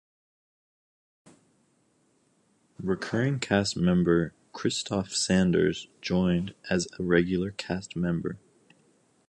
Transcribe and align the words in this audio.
Recurring 2.81 3.37
cast 3.37 3.77
member 3.77 4.33
Christoph 4.51 5.09
Sanders 5.13 5.89
joined 6.01 6.55
as 6.71 6.87
a 6.97 7.03
regular 7.03 7.51
cast 7.51 7.95
member. 7.95 8.39